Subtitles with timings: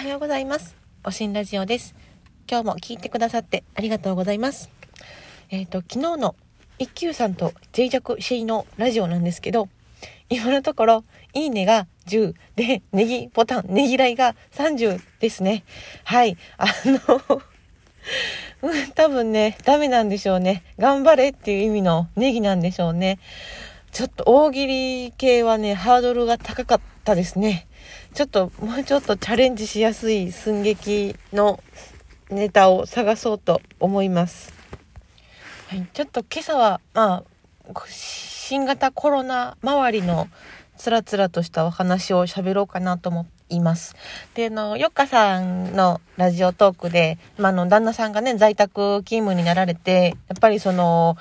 [0.00, 0.76] はようございます。
[1.04, 1.94] おしんラジオです。
[2.50, 4.70] 今日も聞いてくださってありがとうございます。
[5.50, 6.36] えっ、と、昨日の
[6.78, 9.68] 一休さんと脆弱シェイのラジオなんですけど、
[10.30, 15.64] 今のところ、いいねが10で、ネギボタン、ネギライが30ですね。
[16.04, 16.38] はい。
[16.56, 17.42] あの、
[18.62, 20.62] うん、多分ね、ダメなんでしょうね。
[20.78, 23.18] 頑張れっていう意味のネギなんでしょうね。
[23.92, 27.66] ちょっと大喜利系はね、ハードルが高かったたですね。
[28.14, 31.62] ちょっと、もうちょっとチャレンジしやすい寸劇の
[32.30, 34.52] ネタを探そうと思います。
[35.68, 37.24] はい、ちょっと今朝は、ま
[37.74, 40.28] あ、新型コロナ周りの
[40.76, 43.94] つらつらとしたお話を喋ろうかなと思います。
[44.34, 51.16] で、あの、よっかさんのラジオトークで、ま、あの、旦那さんがね、在宅勤務になられて、やっぱりその、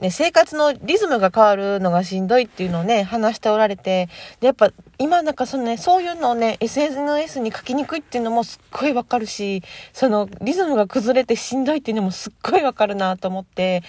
[0.00, 4.08] ね、生活のリズムが変わるのがしんどいっていうのをね、話しておられて、
[4.40, 13.82] で、やっぱ今なんかそのね、そういうのをね、SNS に書きにくいっていうのもすっごいわかるし、そのリズムが崩れてしんどいっていうのもすっごいわかるなと思って、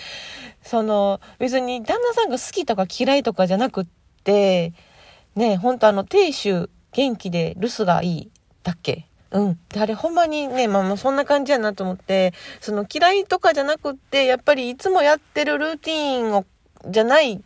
[0.63, 3.85] その別に旦那さんが好きとか嫌いとかじゃなくっ
[4.23, 4.73] て、
[5.35, 8.31] ね、ほんとあの、亭主元気で留守がいい
[8.63, 9.06] だっけ？
[9.31, 9.59] うん。
[9.75, 16.45] あれほんまにね、まあまあそんな感じやなと思って、その嫌いとかじゃなくって、やっぱりいつもやってるルーティンを、
[16.87, 17.41] じゃない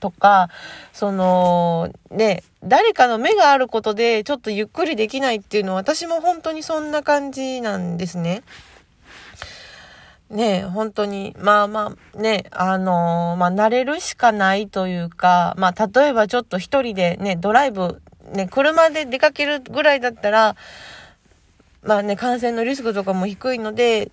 [0.00, 0.48] とか、
[0.92, 8.42] その、ね、誰かの目があることでちょっとゆっくりできないっていうのは私も本当にそんな感じなんですね。
[10.28, 18.00] ね本当に、まあまあ、ね、あのーまあ、慣れるしかないというか、まあ、例えばちょっと一人でね、ドライブ、
[18.32, 20.56] ね、車で出かけるぐらいだったら、
[21.82, 24.10] まあね、感染のリスクとかも低いので、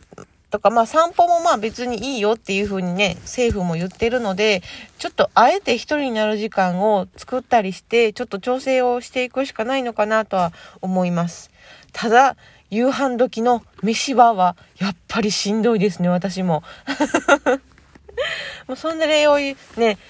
[0.49, 4.63] とか、まあ散歩もまあ別にいいよっていうふうにね、政府も言ってるので、
[4.97, 11.51] ちょっとあえて一人になる時間を作ったりして、ちょっと調整をしていくしかないのかなとは思います。
[11.93, 12.35] ただ、
[12.71, 16.63] 夕飯時の飯場は、やっぱりしんどいですね、私も。
[18.67, 19.55] もうそんな例をね、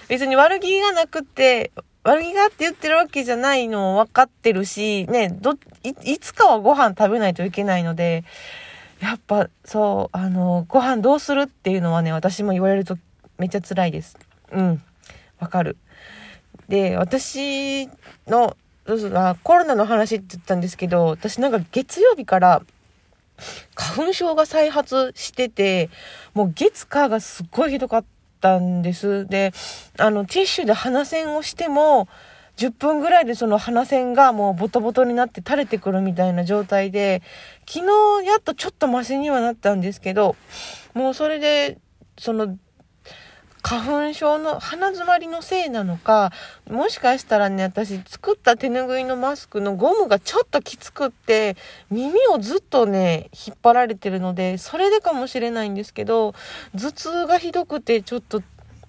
[0.08, 1.72] 別に悪気がなくって、
[2.10, 5.54] 悪気があって言ってるわけじゃないの分かってるし、ね、ど、
[5.84, 8.24] い、いつかはご飯食べないといけないので、
[9.00, 12.98] やっぱ、そう、あの、ご飯どうするっていうのはね、私も言われると
[13.38, 14.18] めっちゃ辛いです。
[14.52, 14.82] うん。
[15.40, 15.78] わかる。
[16.68, 17.88] で、私
[18.28, 22.64] の、どうぞあコロナの話って言ったんですけど、私なんか月曜日から
[23.76, 25.92] 花粉症が再発してて、
[26.34, 28.08] もう月火がすっごいひどかった
[28.40, 29.26] たんです。
[29.28, 29.52] で、
[29.98, 32.08] あの、ティッシュで鼻栓をしても、
[32.58, 37.22] 10分ぐらいでその鼻栓がもうボトボトになって垂れてくるみたいな状態で、
[37.68, 37.86] 昨
[38.22, 40.36] 日やっとちょっとマシにはなったんですけど、
[40.94, 41.78] もうそれで、
[42.18, 42.58] その、
[43.62, 46.32] 花粉症の鼻詰まりのせいなのか、
[46.70, 51.58] もしかしたらね、私作った手ぬぐいのマスクのゴムがちょっときつくって、
[51.92, 56.34] 耳をずっとね、引っ張られてるので、それでかもしれないんですけど、
[56.74, 58.42] 頭痛がひどくて、ちょっと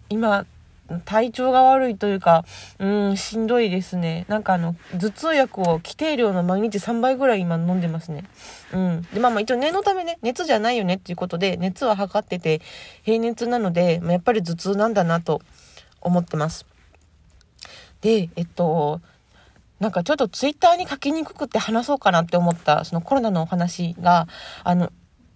[0.09, 0.47] 今、
[1.05, 2.45] 体調が悪いというか、
[2.79, 4.25] うん、しんどいですね。
[4.29, 8.25] なんかあの、頭痛薬を規定量の毎日3倍ぐらい今飲んでますね。
[8.73, 9.03] うん。
[9.13, 12.61] で、まあまあ一応念のためね、熱じゃないよねっていうことで、熱は測ってて、
[13.03, 15.41] 平熱なので、まあやっぱり頭痛なんだなと
[16.01, 16.67] 思ってます。
[18.01, 19.01] で、えっと、
[19.79, 24.29] なんかちょっとツイッターに書きにくくて話そうかなって思った、そのコロナのお話が、
[24.63, 24.93] あの、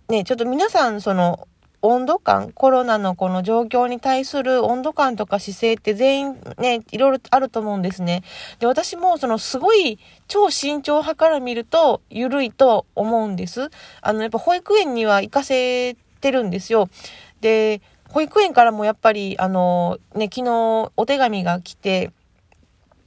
[0.09, 1.49] ね、ちょっと皆さん、その、
[1.87, 8.23] 温度感、コロナのこの状況に対する温度感とか姿勢って全員ね、いろいろあると思うんですね。
[8.59, 13.71] で、私もそのすごい超慎重派から見ると緩いと思うんです。
[14.01, 16.89] あの、やっぱ保育園には行かせてるんですよ。
[17.43, 22.13] で、保育園からもやっぱり、あの、ね、昨日お手紙が来て、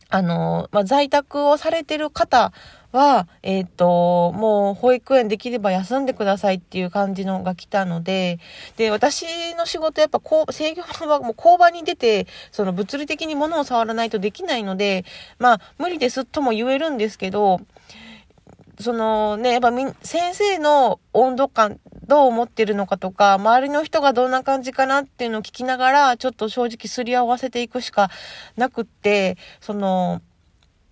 [0.10, 2.54] あの、まあ、在宅をされてる方
[2.92, 8.40] は、えっ、と、もう保育園できれば休んでくださいっていう感じのが来たので、
[8.78, 9.26] で、私
[9.56, 15.06] の仕事やっぱこう、制御はもう工場に出て、その物理的に物を触らないとできないので、
[15.40, 17.62] まあ、無理ですとも言えるんですけど、
[18.80, 28.12] そのね、やっぱみ、先生の温度感、どう思ってるのかとか、周りの人がどんな感じかなっていうのを聞きながら、ちょっと正直すり合わせていくしか
[28.56, 30.22] なくって、その、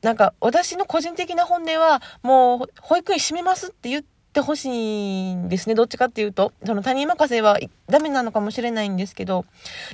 [0.05, 4.03] なんか私の個人的な本音は、もう保育園閉めますって言っ
[4.33, 5.73] てほしいんですね。
[5.73, 6.53] どっちかっていうと。
[6.63, 7.57] その他人任せは
[7.89, 9.45] ダメなのかもしれないんですけど。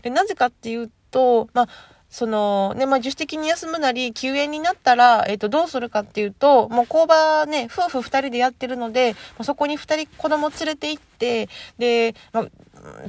[0.01, 1.67] で、なぜかっていうと、まあ、
[2.11, 11.47] そのね、まあ、自主的に休むなり、休園になったら、えっ、と、どうするかっていうと、もう工場ね、夫婦二人でやってるので、まあそこに二人子供連れて行って、
[11.77, 12.47] で、まあ、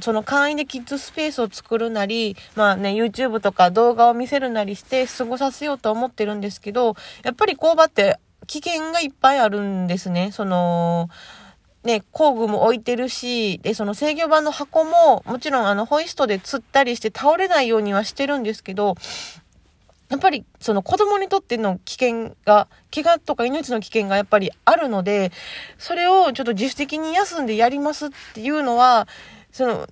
[0.01, 10.31] その簡易でキッズスペースを作るなり、まあね、YouTube とか動画を見せるなりして過ごさせようと思ってるんですけど、やっぱり工場って危険がいっぱいあるんですね。
[10.31, 11.09] その、
[11.83, 18.95] ね、工具も置いてるし、で、その制御盤の箱も、もちろんあの、ホイストで釣ったりして倒れないようにはしてるんですけど、
[20.09, 25.31] やっぱりその子供にとっての危険が、怪我とか命の危険がやっぱりあるので、
[25.77, 29.07] それをちょっと自主的に休んでやりますっていうのは、
[29.51, 29.87] その、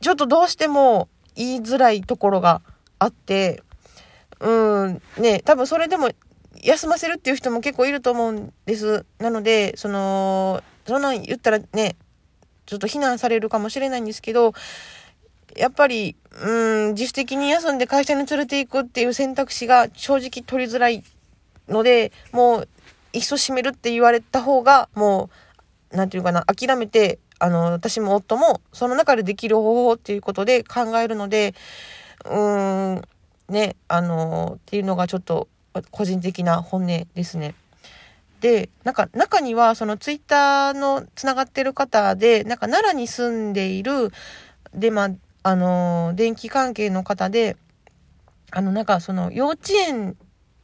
[0.00, 2.62] ちょっとどうしても言いづらいところが
[2.98, 3.62] あって、
[4.40, 6.10] うん、ね、多分それでも
[6.62, 9.04] 休ませるっていう人も結構いると思うんです。
[9.18, 11.96] なので、その、そんなん言ったらね、
[12.66, 14.52] ちょっと非難されるかもしれないんですけど、
[15.56, 21.02] やっぱり、うん、自主的に休んで会社に連れて行くっていう選択肢が正直取りづらい
[21.68, 22.68] ので、もう、
[23.12, 25.30] いっそ閉めるって言われた方が、も
[25.92, 31.54] う、なんていうかな、諦めて、あの、私も夫も、その中でできる方法っていうことで考えるので、
[32.24, 33.02] うーん、
[33.48, 35.48] ね、あの、っていうのがちょっと、
[35.90, 37.54] 個人的な本音ですね。
[38.40, 44.12] で、なんか中にはそのツイッターのつながってる方で、なんか奈良に住んでいる、
[44.74, 45.10] で、まあ、
[45.42, 47.56] あの、電気関係の方で、
[48.50, 50.16] あの、なんかその幼稚園、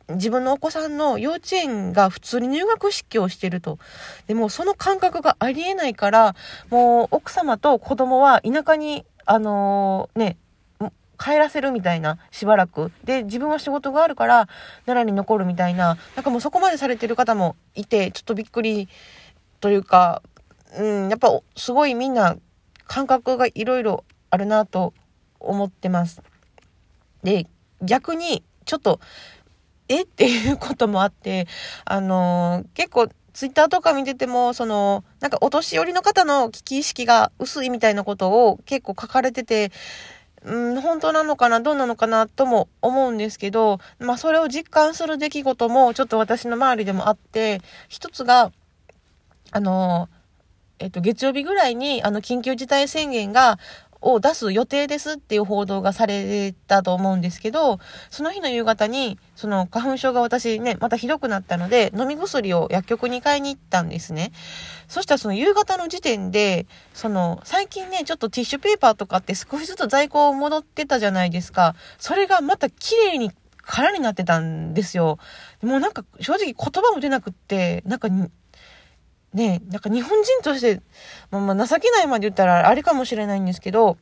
[0.09, 3.79] 自分のお子さんの幼稚園が普通に入学式をしてると。
[4.27, 6.35] でもその感覚がありえないから、
[6.71, 10.37] もう奥様と子供は田舎に、あのー、ね、
[11.23, 12.91] 帰らせるみたいな、しばらく。
[13.05, 14.49] で、自分は仕事があるから、
[14.87, 18.89] 奈良に残るみたいな、なんかもうそこまでされてる方もいて、ちょっとびっくり
[19.61, 20.23] というか、
[20.77, 22.37] うん、やっぱすごいみんな
[22.87, 24.95] 感覚がいろいろあるなと
[25.39, 26.23] 思ってます。
[27.23, 27.47] で、
[27.83, 28.99] 逆に、ちょっと、
[29.89, 31.47] えっていうこともあって、
[31.85, 39.73] あのー、結構、ツイッターとか見てても、その、なんかお年寄りの方の危機意識が薄いみたいなことを結構書かれてて、
[40.45, 48.53] うん、本当なのかな、どうなのかなとも思うんですけど、まあそれを実感する出来事もちょっと私の周りでもあって、一つが、
[49.53, 50.09] あの、
[50.79, 53.59] えっと、月曜日ぐらいに、あの、緊急事態宣言が
[54.03, 57.79] を出す予定ですっていう報道がされたと思うんですけど、
[58.11, 64.33] その日の夕方に、その花粉症が私ね、またひどくなったので、飲み薬を薬局に買いに行ったんですね。
[64.89, 71.75] そしたらその夕方の時点で、その、最近ね、ちょっとティッシュペーパーとかって少しずつ在庫を戻ってたじゃないですか。
[71.99, 73.31] それがまた綺麗に
[73.65, 75.19] 空になってたんですよ。
[75.63, 78.09] もうなんか正直言葉も出なくって、なんか
[79.35, 80.81] ね、なんか日本人として、
[81.31, 83.97] まあ、まあ情けないまで言ったらあれかもしれないんですけど、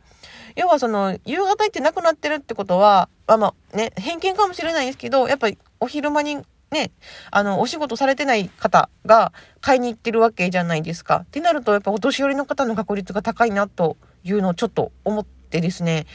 [0.56, 6.38] 要はその、夕方行ってなくなってるってことは、まあまあね、偏見かもしれないんですけど、やっぱりお昼間に
[6.71, 6.93] ね、
[7.31, 11.23] あの、お仕事されてない方が買いに行ってるわけじゃないですか。
[11.25, 16.06] ってなると、やっぱお年寄りの方の確率が高いなというのをちょっと思ってですね、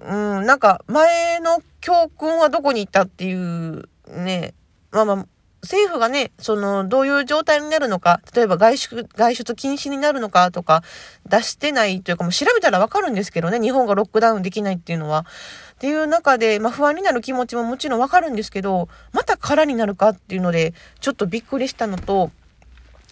[0.00, 4.54] うん、なんか前の教訓はどこに行ったっていうね、
[4.92, 5.26] まあまあ、
[5.66, 10.82] 政府がね、その、どういう状態になるのか、例えば外出、外出禁止になるのかとか、
[11.28, 15.26] 出してないというか、もう調べたらわかるんですけどね、日本がロックダウンできないっていうのは。
[15.74, 22.30] っていう中で、まあ不安になる気持ちももちろんわかるんですけど、また空になるかっていうので、ちょっとびっくりしたのと、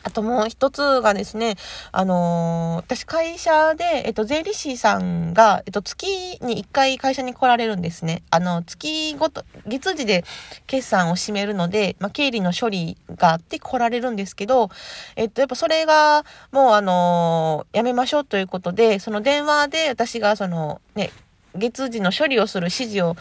[0.05, 1.57] あともう一つがですね、
[1.91, 6.07] あのー、私会社で、えっと、税理士さんが、えっと、月
[6.43, 8.23] に一回会社に来られるんですね。
[8.31, 10.25] あの、月ごと、月次で
[10.67, 14.69] 決算を締めるので、まあ、経理の処理があって来られるんですけど、
[15.17, 21.13] えっと、やっぱそれが、もうあのー、やめましょうということで、その電話で私がその、ね、
[21.55, 23.17] 月次の処理をする指示を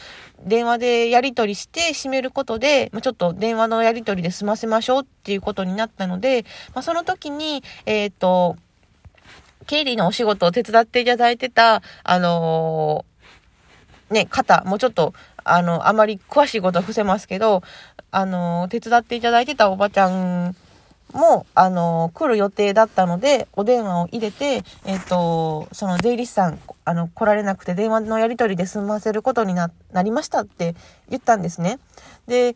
[0.45, 8.57] 電話でやり取りして締めることで、まあ、ちょっと電話のやり取りで済ませましょうっていうことになったので、まあ、その時に、えっ、ー、と、
[9.65, 15.13] 経理のお仕事を手伝っていただいてた、あのー、ね、方、もうちょっと、
[15.43, 17.63] あの、あまり詳しいことは伏せますけど、
[18.11, 20.55] あのー、手伝っていただいてたおばちゃん
[21.13, 30.75] も、あの、来る予定だったので、お電話を入れて、えっ、ー、と、その税理士さん、あの、来られなくて電話のやり取りで済ませることにな、なりましたって
[31.09, 31.79] 言ったんですね。
[32.27, 32.55] で、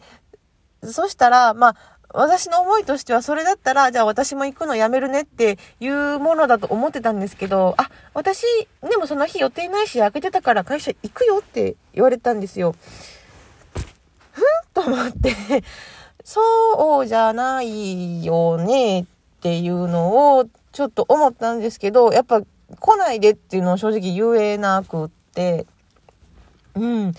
[0.84, 1.76] そしたら、まあ、
[2.14, 8.46] 私の思いとしてはそれだったら、じゃあ私も行くのやめるねっていうものだと思ってたんですけど、あ、私、
[8.90, 12.76] でもその日予定ないし開けてたから会社行くよって言われたんですよ。
[14.32, 15.34] ふんと思って
[16.28, 19.06] そうじゃないよねっ
[19.40, 25.66] ていうのをちょっと思ったんですけど、やっぱ来ないでっていうのを正直言えなくって、
[26.76, 27.14] うん。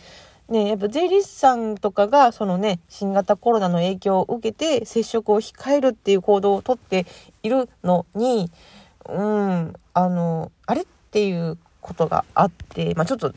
[0.51, 7.07] ね、やっぱ税理士さんとかが、そのね、新型コロナの影響を受けて、接触を控えるっていう行動をとって
[7.43, 8.51] いるのに、
[9.09, 13.33] うん、あの、あれっていうことがあって、まあちょっと、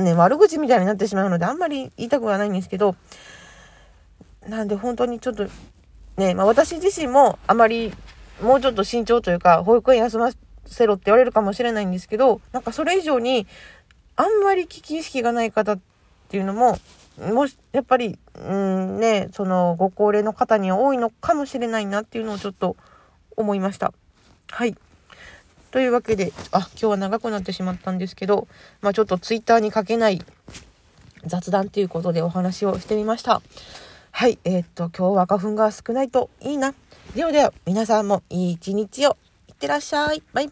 [0.00, 2.96] ね、悪口みたいになってしまうので、あんまり言いたくはないんですけど、
[4.48, 5.46] なんで本当にちょっと
[6.16, 7.92] ね、まあ私自身もあまり
[8.42, 10.30] もうちょっと慎重というか、保育園休ま
[10.66, 13.46] せろって言われるかもしれないんですけど、なんかそれ以上に、
[14.16, 15.78] あんまり危機意識がない方っ
[16.28, 16.78] ていうのも、
[17.18, 22.76] もし、やっぱり、うんね、そのご高齢の方には多いのかもしれないなっていうのをちょっと
[23.36, 23.92] 思いました。
[24.50, 24.76] はい。
[25.70, 28.48] というわけで、あ、今日は長くなってしまったんですけど、
[28.80, 30.22] まあちょっとツイッターに書けない
[31.24, 33.40] 雑談ということでお話をしてみました。
[34.14, 36.74] はい、えー、っと、今日は花粉が少ないといいな。
[37.16, 39.16] ではでは、皆さんもいい一日を
[39.48, 40.22] いってらっしゃい。
[40.32, 40.50] バイバイ。